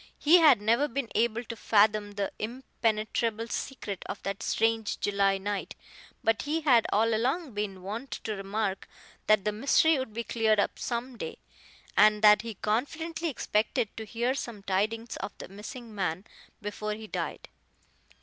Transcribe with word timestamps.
He 0.17 0.39
had 0.39 0.61
never 0.61 0.87
been 0.87 1.09
able 1.13 1.43
to 1.43 1.55
fathom 1.55 2.13
the 2.13 2.31
impenetrable 2.39 3.47
secret 3.49 4.01
of 4.07 4.19
that 4.23 4.41
strange 4.41 4.99
July 4.99 5.37
night, 5.37 5.75
but 6.23 6.41
he 6.41 6.61
had 6.61 6.87
all 6.91 7.13
along 7.13 7.53
been 7.53 7.83
wont 7.83 8.09
to 8.23 8.35
remark 8.35 8.87
that 9.27 9.45
the 9.45 9.51
mystery 9.51 9.99
would 9.99 10.11
be 10.11 10.23
cleared 10.23 10.59
up 10.59 10.79
some 10.79 11.19
day, 11.19 11.37
and 11.95 12.23
that 12.23 12.41
he 12.41 12.55
confidently 12.55 13.29
expected 13.29 13.95
to 13.95 14.03
hear 14.03 14.33
some 14.33 14.63
tidings 14.63 15.17
of 15.17 15.37
the 15.37 15.47
missing 15.47 15.93
man 15.93 16.25
before 16.63 16.95
he 16.95 17.05
died. 17.05 17.47